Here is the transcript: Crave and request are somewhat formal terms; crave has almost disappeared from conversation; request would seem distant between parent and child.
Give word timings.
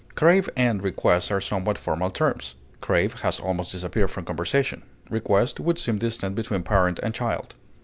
Crave 0.15 0.49
and 0.57 0.83
request 0.83 1.31
are 1.31 1.39
somewhat 1.39 1.77
formal 1.77 2.09
terms; 2.09 2.55
crave 2.81 3.21
has 3.21 3.39
almost 3.39 3.71
disappeared 3.73 4.09
from 4.09 4.25
conversation; 4.25 4.81
request 5.11 5.59
would 5.59 5.77
seem 5.77 5.99
distant 5.99 6.33
between 6.33 6.63
parent 6.63 6.97
and 7.03 7.13
child. 7.13 7.53